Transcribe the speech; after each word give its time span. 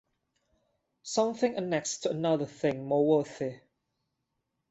Something 1.03 1.57
annexed 1.57 2.01
to 2.03 2.09
another 2.09 2.47
thing 2.47 2.87
more 2.87 3.07
worthy. 3.07 3.59